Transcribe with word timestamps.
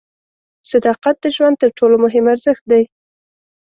صداقت 0.71 1.15
د 1.21 1.25
ژوند 1.35 1.55
تر 1.61 1.69
ټولو 1.77 1.95
مهم 2.03 2.25
ارزښت 2.33 2.63
دی. 2.71 2.83